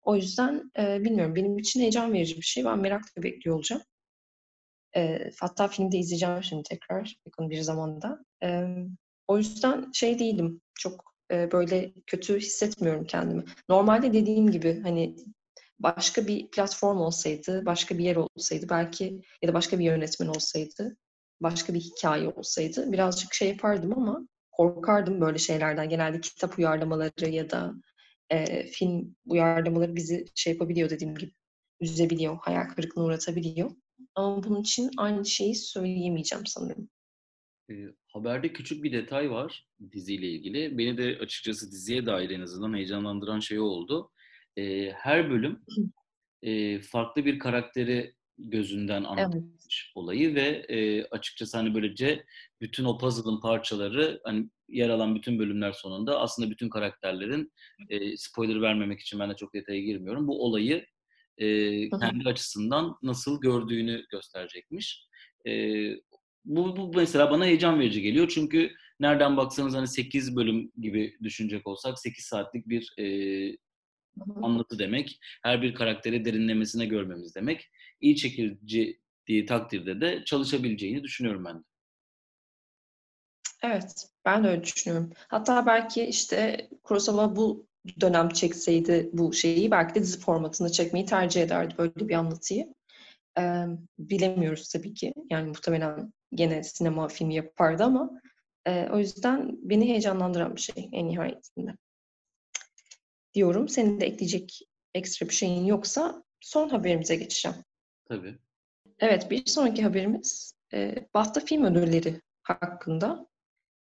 [0.04, 2.66] O yüzden e, bilmiyorum benim için heyecan verici bir şey.
[2.66, 3.82] Ben merakla bekliyor olacağım.
[4.96, 8.20] E, hatta filmde izleyeceğim şimdi tekrar yakın bir zamanda.
[8.44, 8.64] E,
[9.28, 10.62] o yüzden şey değilim.
[10.80, 13.44] Çok e, böyle kötü hissetmiyorum kendimi.
[13.70, 15.16] Normalde dediğim gibi hani
[15.80, 20.98] başka bir platform olsaydı, başka bir yer olsaydı belki ya da başka bir yönetmen olsaydı,
[21.42, 25.90] başka bir hikaye olsaydı birazcık şey yapardım ama korkardım böyle şeylerden.
[25.90, 27.74] Genelde kitap uyarlamaları ya da
[28.30, 31.32] e, film uyarlamaları bizi şey yapabiliyor dediğim gibi
[31.80, 33.72] üzebiliyor, hayal kırıklığına uğratabiliyor.
[34.16, 36.90] Ama bunun için aynı şeyi söyleyemeyeceğim sanırım.
[37.70, 37.74] E,
[38.08, 40.78] haberde küçük bir detay var diziyle ilgili.
[40.78, 44.12] Beni de açıkçası diziye dair en azından heyecanlandıran şey oldu
[44.58, 45.60] e, her bölüm
[46.42, 49.96] e, farklı bir karakteri gözünden anlatmış evet.
[49.96, 52.26] olayı ve e, açıkçası hani böylece
[52.62, 57.52] bütün o puzzle'ın parçaları hani yer alan bütün bölümler sonunda aslında bütün karakterlerin
[57.90, 60.28] e, spoiler vermemek için ben de çok detaya girmiyorum.
[60.28, 60.86] Bu olayı
[61.38, 65.08] e, kendi açısından nasıl gördüğünü gösterecekmiş.
[65.48, 65.52] E,
[66.46, 71.68] bu, bu mesela bana heyecan verici geliyor çünkü nereden baksanız hani 8 bölüm gibi düşünecek
[71.68, 73.58] olsak 8 saatlik bir e,
[74.42, 75.20] anlatı demek.
[75.44, 77.72] Her bir karakteri derinlemesine görmemiz demek.
[78.02, 81.64] İyi çekici diye takdirde de çalışabileceğini düşünüyorum ben de.
[83.64, 85.14] Evet, ben de öyle düşünüyorum.
[85.28, 87.68] Hatta belki işte Kurosawa bu
[88.02, 92.74] dönem çekseydi bu şeyi belki de dizi formatında çekmeyi tercih ederdi böyle bir anlatıyı.
[93.40, 93.66] Ee,
[94.00, 95.14] bilemiyoruz tabii ki.
[95.30, 98.22] Yani muhtemelen gene sinema filmi yapardı ama
[98.68, 101.72] e, o yüzden beni heyecanlandıran bir şey en nihayetinde
[103.34, 103.68] diyorum.
[103.68, 104.60] Senin de ekleyecek
[104.94, 107.58] ekstra bir şeyin yoksa son haberimize geçeceğim.
[108.06, 108.38] Tabii.
[109.00, 113.28] Evet, bir sonraki haberimiz e, BAFTA Film Ödülleri hakkında.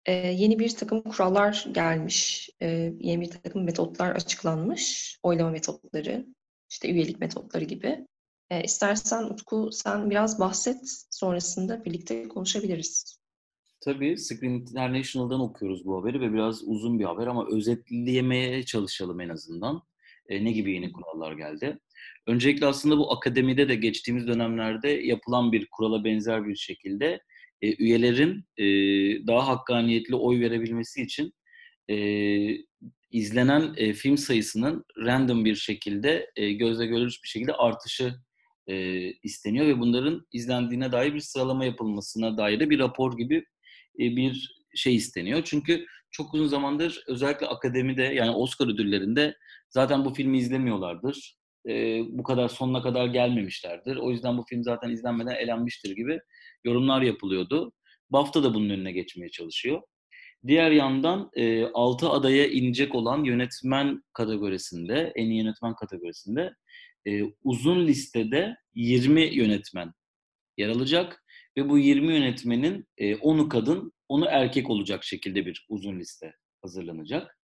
[0.07, 2.67] E, yeni bir takım kurallar gelmiş, e,
[3.01, 6.27] yeni bir takım metotlar açıklanmış, oylama metotları,
[6.71, 8.07] işte üyelik metotları gibi.
[8.51, 13.19] E, istersen Utku sen biraz bahset, sonrasında birlikte konuşabiliriz.
[13.81, 19.29] Tabii Screen International'dan okuyoruz bu haberi ve biraz uzun bir haber ama özetleyemeye çalışalım en
[19.29, 19.83] azından.
[20.29, 21.79] E, ne gibi yeni kurallar geldi?
[22.27, 27.21] Öncelikle aslında bu akademide de geçtiğimiz dönemlerde yapılan bir kurala benzer bir şekilde
[27.63, 28.65] e, üyelerin e,
[29.27, 31.33] daha hakkaniyetli oy verebilmesi için
[31.91, 31.97] e,
[33.11, 38.15] izlenen e, film sayısının random bir şekilde e, gözle görülür bir şekilde artışı
[38.67, 43.37] e, isteniyor ve bunların izlendiğine dair bir sıralama yapılmasına dair bir rapor gibi
[43.99, 45.43] e, bir şey isteniyor.
[45.45, 49.37] Çünkü çok uzun zamandır özellikle akademide yani Oscar ödüllerinde
[49.69, 51.39] zaten bu filmi izlemiyorlardır.
[51.69, 53.97] E, bu kadar sonuna kadar gelmemişlerdir.
[53.97, 56.21] O yüzden bu film zaten izlenmeden elenmiştir gibi
[56.65, 57.73] yorumlar yapılıyordu.
[58.11, 59.83] BAFTA da bunun önüne geçmeye çalışıyor.
[60.47, 66.55] Diğer yandan e, 6 adaya inecek olan yönetmen kategorisinde, en iyi yönetmen kategorisinde
[67.07, 69.93] e, uzun listede 20 yönetmen
[70.57, 71.25] yer alacak
[71.57, 77.39] ve bu 20 yönetmenin e, 10'u kadın, 10'u erkek olacak şekilde bir uzun liste hazırlanacak.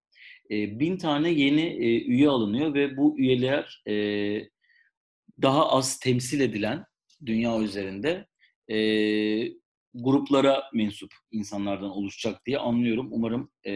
[0.50, 3.94] E, bin tane yeni e, üye alınıyor ve bu üyeler e,
[5.42, 6.84] daha az temsil edilen
[7.26, 8.26] dünya üzerinde
[8.72, 8.78] e,
[9.94, 13.08] gruplara mensup insanlardan oluşacak diye anlıyorum.
[13.10, 13.72] Umarım e,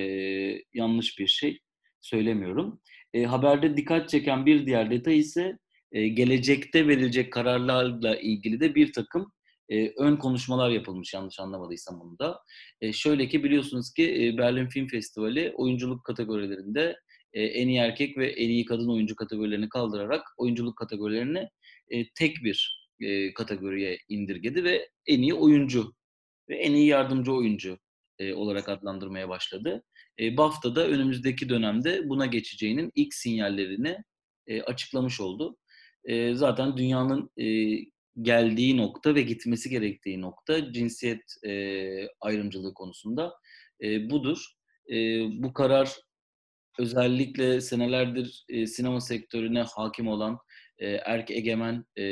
[0.74, 1.58] yanlış bir şey
[2.00, 2.80] söylemiyorum.
[3.14, 5.58] E, haberde dikkat çeken bir diğer detay ise
[5.92, 9.32] e, gelecekte verilecek kararlarla ilgili de bir takım
[9.68, 12.40] e, ön konuşmalar yapılmış yanlış anlamadıysam bunu da.
[12.80, 16.96] E, şöyle ki biliyorsunuz ki e, Berlin Film Festivali oyunculuk kategorilerinde
[17.32, 21.48] e, en iyi erkek ve en iyi kadın oyuncu kategorilerini kaldırarak oyunculuk kategorilerini
[21.88, 25.94] e, tek bir e, kategoriye indirgedi ve en iyi oyuncu
[26.48, 27.78] ve en iyi yardımcı oyuncu
[28.18, 29.84] e, olarak adlandırmaya başladı.
[30.20, 33.96] E, BAFTA da önümüzdeki dönemde buna geçeceğinin ilk sinyallerini
[34.46, 35.56] e, açıklamış oldu.
[36.04, 37.78] E, zaten dünyanın e,
[38.22, 41.52] geldiği nokta ve gitmesi gerektiği nokta cinsiyet e,
[42.20, 43.34] ayrımcılığı konusunda
[43.82, 44.44] e, budur.
[44.90, 44.96] E,
[45.42, 45.96] bu karar
[46.78, 50.38] özellikle senelerdir e, sinema sektörüne hakim olan
[50.78, 52.04] e, erk egemen e,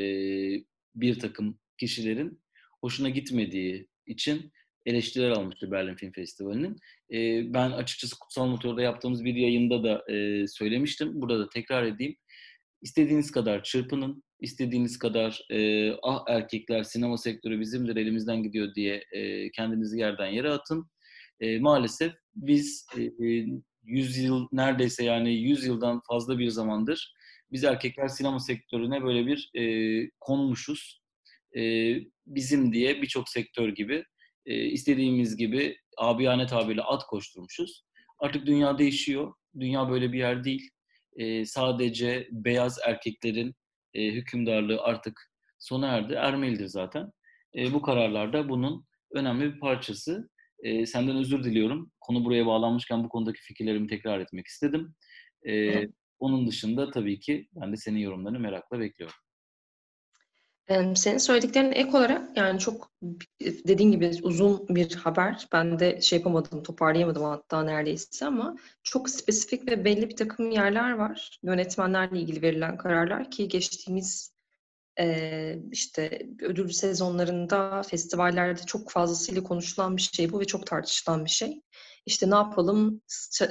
[0.97, 2.43] bir takım kişilerin
[2.81, 4.53] hoşuna gitmediği için
[4.87, 6.77] eleştiriler almıştı Berlin Film Festivali'nin.
[7.13, 11.13] E, ben açıkçası Kutsal Motor'da yaptığımız bir yayında da e, söylemiştim.
[11.15, 12.17] Burada da tekrar edeyim.
[12.83, 19.51] İstediğiniz kadar çırpının, istediğiniz kadar e, ah erkekler sinema sektörü bizimdir elimizden gidiyor diye e,
[19.51, 20.91] kendinizi yerden yere atın.
[21.41, 23.47] E, maalesef biz e,
[23.85, 27.16] 100 yıl neredeyse yani 100 yıldan fazla bir zamandır
[27.53, 29.65] biz erkekler sinema sektörüne böyle bir e,
[30.21, 31.03] konmuşuz.
[31.57, 31.93] E,
[32.27, 34.05] bizim diye birçok sektör gibi
[34.47, 37.85] e, istediğimiz gibi abiyane tabirle at koşturmuşuz.
[38.19, 39.35] Artık dünya değişiyor.
[39.61, 40.71] Dünya böyle bir yer değil.
[41.17, 43.55] E, sadece beyaz erkeklerin
[43.95, 46.15] e, hükümdarlığı artık sona erdi.
[46.15, 47.13] Ermelidir zaten.
[47.57, 50.31] E, bu kararlarda bunun önemli bir parçası.
[50.63, 51.93] E, senden özür diliyorum.
[52.01, 54.95] Konu buraya bağlanmışken bu konudaki fikirlerimi tekrar etmek istedim.
[55.49, 55.83] E,
[56.19, 59.17] onun dışında tabii ki ben de senin yorumlarını merakla bekliyorum.
[60.95, 62.91] Senin söylediklerine ek olarak yani çok
[63.41, 65.49] dediğin gibi uzun bir haber.
[65.53, 70.93] Ben de şey yapamadım, toparlayamadım hatta neredeyse ama çok spesifik ve belli bir takım yerler
[70.93, 71.39] var.
[71.43, 74.37] Yönetmenlerle ilgili verilen kararlar ki geçtiğimiz
[75.73, 81.61] işte ödül sezonlarında, festivallerde çok fazlasıyla konuşulan bir şey bu ve çok tartışılan bir şey.
[82.07, 83.01] İşte ne yapalım,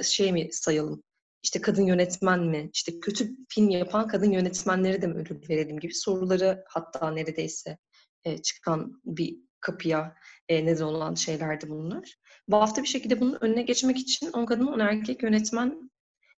[0.02, 1.02] şey mi sayalım,
[1.46, 5.94] işte kadın yönetmen mi, işte kötü film yapan kadın yönetmenleri de mi ödül verelim gibi
[5.94, 7.78] soruları hatta neredeyse
[8.24, 10.16] e, çıkan bir kapıya
[10.48, 12.16] e, neden olan şeylerdi bunlar.
[12.48, 15.90] Bu hafta bir şekilde bunun önüne geçmek için on kadın on erkek yönetmen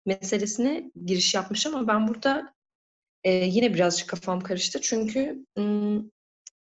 [0.07, 2.55] meselesine giriş yapmış ama ben burada
[3.25, 4.81] e, yine birazcık kafam karıştı.
[4.81, 6.03] Çünkü m,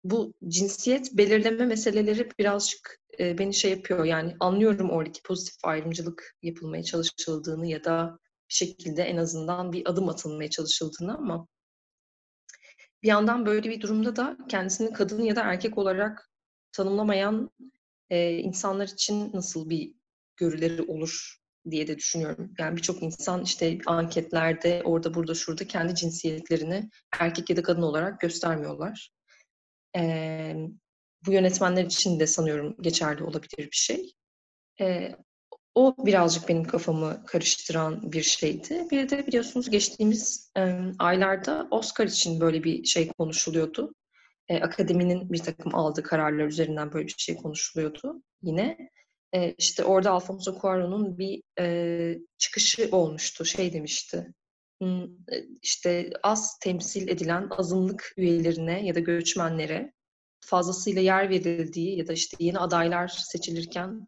[0.04, 4.06] bu cinsiyet belirleme meseleleri birazcık e, beni şey yapıyor.
[4.06, 8.20] Yani anlıyorum oradaki pozitif ayrımcılık yapılmaya çalışıldığını ya da
[8.54, 11.48] şekilde en azından bir adım atılmaya çalışıldığını ama
[13.04, 16.30] bir yandan böyle bir durumda da kendisini kadın ya da erkek olarak
[16.72, 17.52] tanımlamayan
[18.10, 19.94] e, insanlar için nasıl bir
[20.38, 22.54] görüleri olur diye de düşünüyorum.
[22.60, 26.90] Yani birçok insan işte anketlerde orada burada şurada kendi cinsiyetlerini
[27.20, 29.12] erkek ya da kadın olarak göstermiyorlar.
[29.96, 30.56] E,
[31.26, 34.14] bu yönetmenler için de sanıyorum geçerli olabilir bir şey.
[34.82, 35.16] E,
[35.76, 38.88] o birazcık benim kafamı karıştıran bir şeydi.
[38.92, 43.94] Bir de biliyorsunuz geçtiğimiz e, aylarda Oscar için böyle bir şey konuşuluyordu.
[44.48, 48.90] E, akademinin bir takım aldığı kararlar üzerinden böyle bir şey konuşuluyordu yine.
[49.34, 53.46] E, işte orada Alfonso Cuarón'un bir e, çıkışı olmuştu.
[53.46, 54.34] Şey demişti,
[55.62, 59.94] işte az temsil edilen azınlık üyelerine ya da göçmenlere
[60.40, 64.08] fazlasıyla yer verildiği ya da işte yeni adaylar seçilirken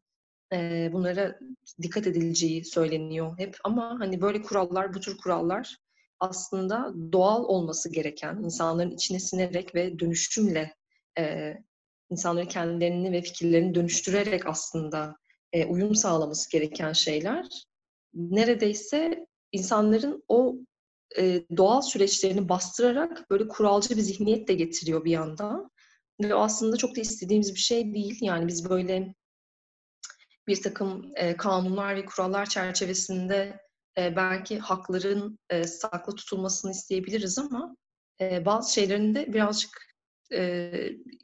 [0.94, 1.40] bunlara
[1.82, 3.58] dikkat edileceği söyleniyor hep.
[3.64, 5.78] Ama hani böyle kurallar, bu tür kurallar
[6.20, 10.76] aslında doğal olması gereken, insanların içine sinerek ve dönüşümle
[11.20, 11.54] e,
[12.10, 15.16] insanların kendilerini ve fikirlerini dönüştürerek aslında
[15.68, 17.46] uyum sağlaması gereken şeyler.
[18.14, 20.56] Neredeyse insanların o
[21.58, 25.70] doğal süreçlerini bastırarak böyle kuralcı bir zihniyet de getiriyor bir yandan.
[26.22, 28.18] Ve aslında çok da istediğimiz bir şey değil.
[28.22, 29.14] Yani biz böyle
[30.48, 33.60] bir takım e, kanunlar ve kurallar çerçevesinde
[33.98, 37.76] e, belki hakların e, saklı tutulmasını isteyebiliriz ama
[38.22, 39.86] e, bazı şeylerin de birazcık
[40.34, 40.72] e,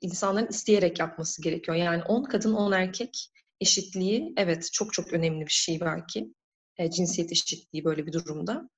[0.02, 1.78] insanların isteyerek yapması gerekiyor.
[1.78, 6.34] Yani 10 kadın 10 erkek eşitliği evet çok çok önemli bir şey belki.
[6.78, 8.70] E, cinsiyet eşitliği böyle bir durumda.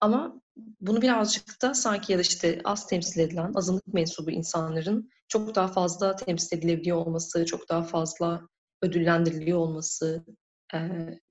[0.00, 0.42] Ama
[0.80, 5.68] bunu birazcık da sanki ya da işte az temsil edilen azınlık mensubu insanların çok daha
[5.68, 8.48] fazla temsil edilebiliyor olması, çok daha fazla
[8.82, 10.24] ödüllendiriliyor olması
[10.74, 10.78] e,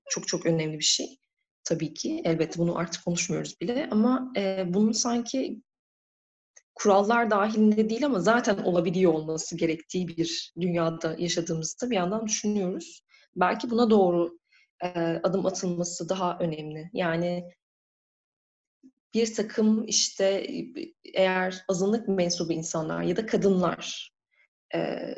[0.08, 1.18] çok çok önemli bir şey.
[1.64, 5.62] Tabii ki elbette bunu artık konuşmuyoruz bile ama e, bunun sanki
[6.74, 13.02] kurallar dahilinde değil ama zaten olabiliyor olması gerektiği bir dünyada yaşadığımızda bir yandan düşünüyoruz.
[13.36, 14.38] Belki buna doğru
[14.82, 14.88] e,
[15.22, 16.90] adım atılması daha önemli.
[16.92, 17.50] Yani
[19.14, 20.46] bir takım işte
[21.14, 24.12] eğer azınlık mensubu insanlar ya da kadınlar
[24.74, 25.14] e,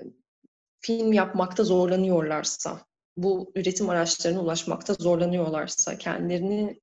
[0.85, 2.81] film yapmakta zorlanıyorlarsa,
[3.16, 6.81] bu üretim araçlarına ulaşmakta zorlanıyorlarsa, kendilerini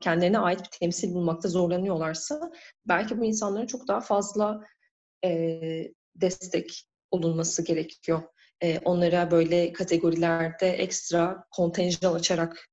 [0.00, 2.50] kendilerine ait bir temsil bulmakta zorlanıyorlarsa
[2.88, 4.64] belki bu insanlara çok daha fazla
[5.24, 5.60] e,
[6.16, 8.22] destek olunması gerekiyor.
[8.62, 12.68] E, onlara böyle kategorilerde ekstra kontenjan açarak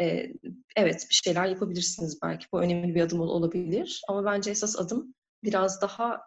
[0.00, 0.32] e,
[0.76, 2.46] evet bir şeyler yapabilirsiniz belki.
[2.52, 4.02] Bu önemli bir adım olabilir.
[4.08, 5.14] Ama bence esas adım
[5.44, 6.20] biraz daha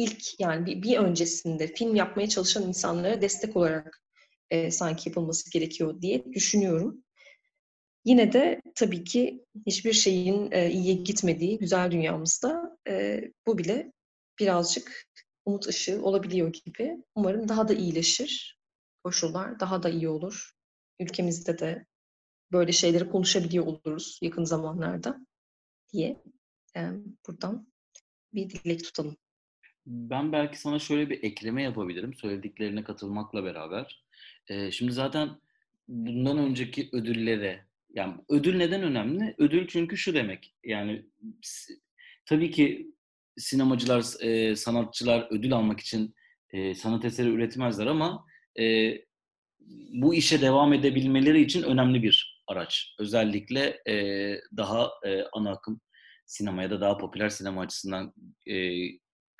[0.00, 4.02] ilk yani bir, bir öncesinde film yapmaya çalışan insanlara destek olarak
[4.50, 7.04] e, sanki yapılması gerekiyor diye düşünüyorum.
[8.04, 13.92] Yine de tabii ki hiçbir şeyin e, iyiye gitmediği güzel dünyamızda e, bu bile
[14.38, 15.08] birazcık
[15.44, 16.96] umut ışığı olabiliyor gibi.
[17.14, 18.58] Umarım daha da iyileşir
[19.04, 20.50] koşullar, daha da iyi olur.
[21.00, 21.86] Ülkemizde de
[22.52, 25.26] böyle şeyleri konuşabiliyor oluruz yakın zamanlarda
[25.92, 26.22] diye
[26.76, 26.80] e,
[27.26, 27.72] buradan
[28.34, 29.16] bir dilek tutalım.
[29.90, 34.04] Ben belki sana şöyle bir ekleme yapabilirim söylediklerine katılmakla beraber.
[34.48, 35.28] Ee, şimdi zaten
[35.88, 39.34] bundan önceki ödüllere, yani ödül neden önemli?
[39.38, 41.06] Ödül çünkü şu demek, yani
[42.26, 42.86] tabii ki
[43.36, 46.14] sinemacılar, e, sanatçılar ödül almak için
[46.50, 48.26] e, sanat eseri üretmezler ama
[48.60, 48.94] e,
[49.92, 52.94] bu işe devam edebilmeleri için önemli bir araç.
[52.98, 53.94] Özellikle e,
[54.56, 55.80] daha e, ana akım
[56.26, 58.14] sinemaya da daha popüler sinema açısından
[58.46, 58.54] e,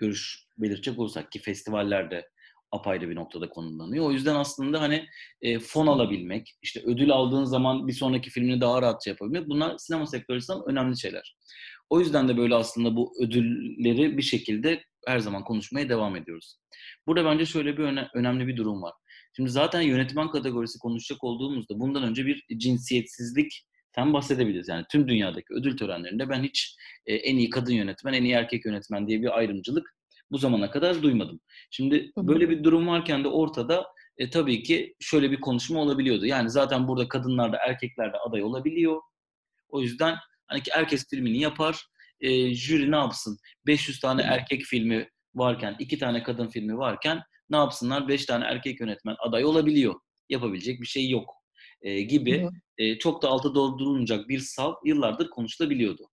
[0.00, 2.28] görüş belirtecek olursak ki festivallerde
[2.72, 4.06] apayrı bir noktada konumlanıyor.
[4.06, 5.06] O yüzden aslında hani
[5.42, 10.06] e, fon alabilmek, işte ödül aldığın zaman bir sonraki filmini daha rahatça yapabilmek bunlar sinema
[10.06, 11.36] sektörü açısından önemli şeyler.
[11.90, 16.56] O yüzden de böyle aslında bu ödülleri bir şekilde her zaman konuşmaya devam ediyoruz.
[17.06, 18.92] Burada bence şöyle bir öne, önemli bir durum var.
[19.36, 24.68] Şimdi zaten yönetmen kategorisi konuşacak olduğumuzda bundan önce bir cinsiyetsizlik sen bahsedebiliriz.
[24.68, 26.76] Yani tüm dünyadaki ödül törenlerinde ben hiç
[27.06, 29.94] e, en iyi kadın yönetmen, en iyi erkek yönetmen diye bir ayrımcılık
[30.30, 31.40] bu zamana kadar duymadım.
[31.70, 33.86] Şimdi böyle bir durum varken de ortada
[34.18, 36.26] e, tabii ki şöyle bir konuşma olabiliyordu.
[36.26, 39.00] Yani zaten burada kadınlar da erkekler de aday olabiliyor.
[39.68, 41.86] O yüzden hani ki herkes filmini yapar.
[42.20, 43.38] E, jüri ne yapsın?
[43.66, 48.08] 500 tane erkek filmi varken, iki tane kadın filmi varken ne yapsınlar?
[48.08, 49.94] 5 tane erkek yönetmen aday olabiliyor.
[50.28, 51.39] Yapabilecek bir şey yok
[51.82, 56.10] e, gibi e, çok da altı doldurulmayacak bir sav yıllardır konuşulabiliyordu.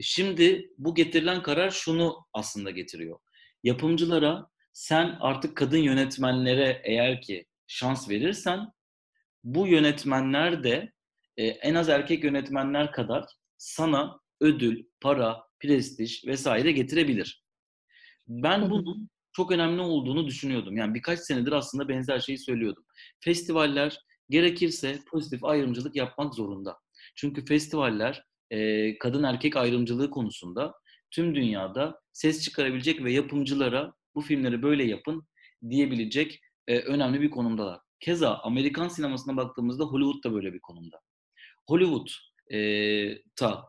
[0.00, 3.18] Şimdi bu getirilen karar şunu aslında getiriyor.
[3.62, 8.66] Yapımcılara sen artık kadın yönetmenlere eğer ki şans verirsen
[9.44, 10.92] bu yönetmenler de
[11.36, 13.24] e, en az erkek yönetmenler kadar
[13.58, 17.44] sana ödül, para, prestij vesaire getirebilir.
[18.28, 20.76] Ben bunun çok önemli olduğunu düşünüyordum.
[20.76, 22.84] Yani birkaç senedir aslında benzer şeyi söylüyordum.
[23.20, 23.98] Festivaller
[24.30, 26.78] gerekirse pozitif ayrımcılık yapmak zorunda.
[27.16, 30.74] Çünkü festivaller e, kadın erkek ayrımcılığı konusunda
[31.10, 35.28] tüm dünyada ses çıkarabilecek ve yapımcılara bu filmleri böyle yapın
[35.70, 37.80] diyebilecek e, önemli bir konumdalar.
[38.00, 41.00] Keza Amerikan sinemasına baktığımızda Hollywood da böyle bir konumda.
[41.68, 42.08] Hollywood
[42.52, 43.64] e, ta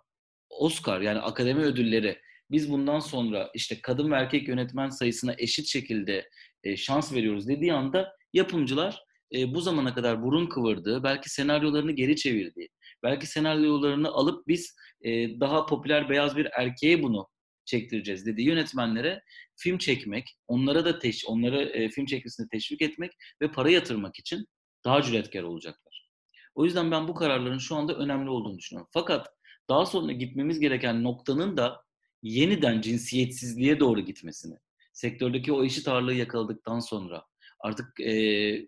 [0.49, 2.19] Oscar yani akademi ödülleri
[2.51, 6.29] biz bundan sonra işte kadın ve erkek yönetmen sayısına eşit şekilde
[6.63, 9.03] e, şans veriyoruz dediği anda yapımcılar
[9.35, 12.69] e, bu zamana kadar burun kıvırdığı, belki senaryolarını geri çevirdiği,
[13.03, 17.27] belki senaryolarını alıp biz e, daha popüler beyaz bir erkeğe bunu
[17.65, 19.21] çektireceğiz dediği yönetmenlere
[19.55, 23.11] film çekmek, onlara da teş, onları e, film çekmesini teşvik etmek
[23.41, 24.45] ve para yatırmak için
[24.85, 26.09] daha cüretkar olacaklar.
[26.55, 28.89] O yüzden ben bu kararların şu anda önemli olduğunu düşünüyorum.
[28.93, 29.27] Fakat
[29.69, 31.83] daha sonra gitmemiz gereken noktanın da
[32.23, 34.55] yeniden cinsiyetsizliğe doğru gitmesini,
[34.93, 37.25] sektördeki o eşit ağırlığı yakaladıktan sonra
[37.59, 38.13] artık e,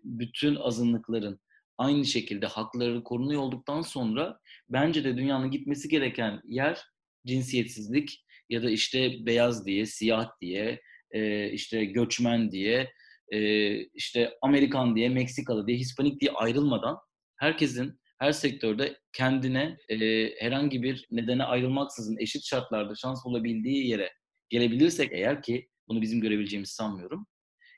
[0.04, 1.40] bütün azınlıkların
[1.78, 6.82] aynı şekilde hakları korunuyor olduktan sonra bence de dünyanın gitmesi gereken yer
[7.26, 12.92] cinsiyetsizlik ya da işte beyaz diye, siyah diye, e, işte göçmen diye,
[13.28, 16.96] e, işte Amerikan diye, Meksikalı diye, Hispanik diye ayrılmadan
[17.36, 19.96] herkesin her sektörde kendine e,
[20.40, 24.12] herhangi bir nedene ayrılmaksızın eşit şartlarda şans bulabildiği yere
[24.48, 27.26] gelebilirsek eğer ki bunu bizim görebileceğimizi sanmıyorum.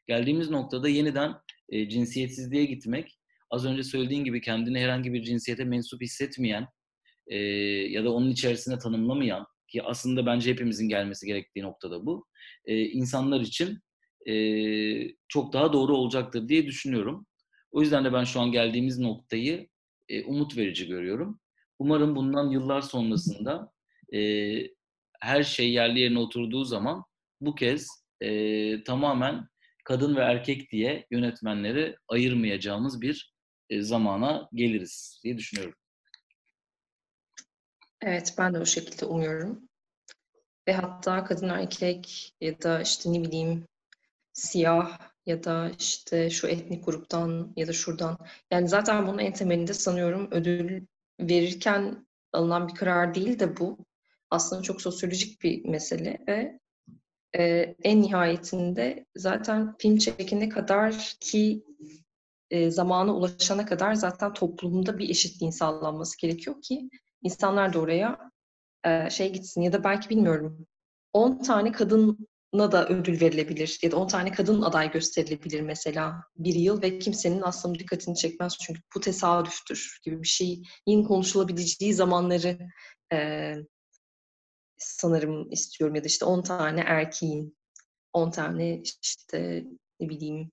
[0.06, 1.34] Geldiğimiz noktada yeniden
[1.68, 3.18] e, cinsiyetsizliğe gitmek,
[3.50, 6.68] az önce söylediğin gibi kendini herhangi bir cinsiyete mensup hissetmeyen
[7.26, 7.38] e,
[7.90, 12.26] ya da onun içerisine tanımlamayan ki aslında bence hepimizin gelmesi gerektiği noktada bu.
[12.64, 13.78] E, insanlar için
[14.28, 14.34] e,
[15.28, 17.26] çok daha doğru olacaktır diye düşünüyorum.
[17.72, 19.68] O yüzden de ben şu an geldiğimiz noktayı
[20.08, 21.40] e, umut verici görüyorum.
[21.78, 23.72] Umarım bundan yıllar sonrasında
[24.14, 24.20] e,
[25.20, 27.04] her şey yerli yerine oturduğu zaman
[27.40, 27.88] bu kez
[28.20, 29.48] e, tamamen
[29.84, 33.34] kadın ve erkek diye yönetmenleri ayırmayacağımız bir
[33.70, 35.74] e, zamana geliriz diye düşünüyorum.
[38.00, 39.68] Evet, ben de o şekilde umuyorum.
[40.68, 43.66] Ve hatta kadın erkek ya da işte ne bileyim
[44.32, 48.18] siyah ya da işte şu etnik gruptan ya da şuradan.
[48.50, 50.86] Yani zaten bunun en temelinde sanıyorum ödül
[51.20, 53.78] verirken alınan bir karar değil de bu.
[54.30, 56.60] Aslında çok sosyolojik bir mesele ve
[57.38, 61.64] e, en nihayetinde zaten film çekene kadar ki
[62.50, 66.90] e, zamana ulaşana kadar zaten toplumda bir eşitliğin sağlanması gerekiyor ki
[67.22, 68.30] insanlar da oraya
[68.84, 70.66] e, şey gitsin ya da belki bilmiyorum
[71.12, 76.54] 10 tane kadına da ödül verilebilir ya da 10 tane kadın aday gösterilebilir mesela bir
[76.54, 82.58] yıl ve kimsenin aslında dikkatini çekmez çünkü bu tesadüftür gibi bir şeyin konuşulabileceği zamanları
[83.12, 83.54] e,
[84.76, 87.56] sanırım istiyorum ya da işte 10 tane erkeğin
[88.12, 89.64] 10 tane işte
[90.00, 90.50] ne bileyim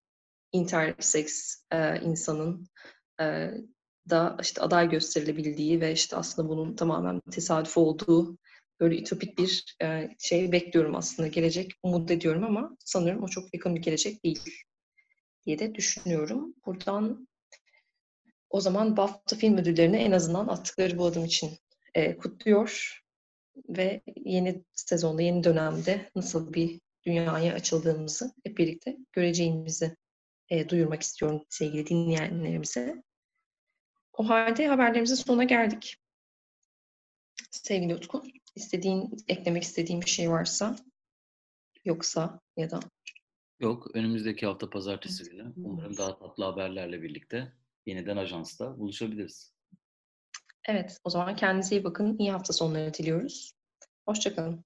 [0.51, 2.67] intersex e, insanın
[3.21, 3.51] e,
[4.09, 8.37] da işte aday gösterilebildiği ve işte aslında bunun tamamen tesadüf olduğu
[8.79, 11.27] böyle ütopik bir e, şey bekliyorum aslında.
[11.27, 14.63] Gelecek umut ediyorum ama sanıyorum o çok yakın bir gelecek değil
[15.45, 16.55] diye de düşünüyorum.
[16.65, 17.27] Buradan
[18.49, 21.51] o zaman BAFTA film ödüllerini en azından attıkları bu adım için
[21.93, 23.00] e, kutluyor
[23.69, 29.95] ve yeni sezonda, yeni dönemde nasıl bir dünyaya açıldığımızı hep birlikte göreceğimizi
[30.49, 33.03] e, duyurmak istiyorum sevgili dinleyenlerimize.
[34.13, 35.97] O halde haberlerimizin sonuna geldik.
[37.51, 38.23] Sevgili Utku,
[38.55, 40.75] istediğin, eklemek istediğin bir şey varsa
[41.85, 42.79] yoksa ya da
[43.59, 47.53] Yok, önümüzdeki hafta pazartesi günü umarım daha tatlı haberlerle birlikte
[47.85, 49.53] yeniden ajansta buluşabiliriz.
[50.65, 52.17] Evet, o zaman kendinize iyi bakın.
[52.19, 53.53] İyi hafta sonları diliyoruz.
[54.05, 54.65] Hoşçakalın.